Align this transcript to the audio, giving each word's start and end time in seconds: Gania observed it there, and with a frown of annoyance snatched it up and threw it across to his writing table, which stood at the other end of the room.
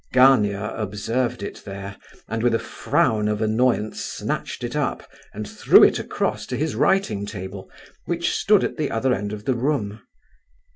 Gania 0.13 0.73
observed 0.75 1.43
it 1.43 1.61
there, 1.63 1.95
and 2.27 2.41
with 2.41 2.55
a 2.55 2.57
frown 2.57 3.27
of 3.27 3.39
annoyance 3.39 4.03
snatched 4.03 4.63
it 4.63 4.75
up 4.75 5.07
and 5.31 5.47
threw 5.47 5.83
it 5.83 5.99
across 5.99 6.47
to 6.47 6.57
his 6.57 6.73
writing 6.73 7.23
table, 7.27 7.69
which 8.05 8.33
stood 8.35 8.63
at 8.63 8.77
the 8.77 8.89
other 8.89 9.13
end 9.13 9.31
of 9.31 9.45
the 9.45 9.53
room. 9.53 10.01